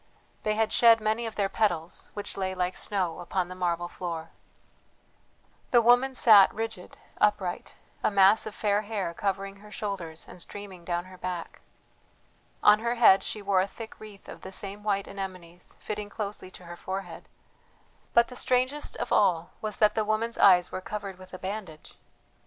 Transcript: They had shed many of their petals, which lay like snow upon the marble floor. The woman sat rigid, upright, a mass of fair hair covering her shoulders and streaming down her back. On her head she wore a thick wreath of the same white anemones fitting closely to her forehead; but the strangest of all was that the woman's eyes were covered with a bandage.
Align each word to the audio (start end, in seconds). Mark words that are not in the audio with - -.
They 0.41 0.55
had 0.55 0.73
shed 0.73 0.99
many 0.99 1.27
of 1.27 1.35
their 1.35 1.47
petals, 1.47 2.09
which 2.15 2.35
lay 2.35 2.55
like 2.55 2.75
snow 2.75 3.19
upon 3.19 3.49
the 3.49 3.53
marble 3.53 3.87
floor. 3.87 4.31
The 5.69 5.79
woman 5.79 6.15
sat 6.15 6.51
rigid, 6.51 6.97
upright, 7.19 7.75
a 8.03 8.09
mass 8.09 8.47
of 8.47 8.55
fair 8.55 8.81
hair 8.81 9.13
covering 9.13 9.57
her 9.57 9.69
shoulders 9.69 10.27
and 10.27 10.41
streaming 10.41 10.83
down 10.85 11.05
her 11.05 11.19
back. 11.19 11.61
On 12.63 12.79
her 12.79 12.95
head 12.95 13.21
she 13.21 13.43
wore 13.43 13.61
a 13.61 13.67
thick 13.67 13.99
wreath 13.99 14.27
of 14.27 14.41
the 14.41 14.51
same 14.51 14.81
white 14.81 15.07
anemones 15.07 15.75
fitting 15.79 16.09
closely 16.09 16.49
to 16.49 16.65
her 16.65 16.75
forehead; 16.75 17.29
but 18.15 18.27
the 18.29 18.35
strangest 18.35 18.97
of 18.97 19.11
all 19.13 19.51
was 19.61 19.77
that 19.77 19.93
the 19.93 20.03
woman's 20.03 20.39
eyes 20.39 20.71
were 20.71 20.81
covered 20.81 21.19
with 21.19 21.31
a 21.31 21.37
bandage. 21.37 21.95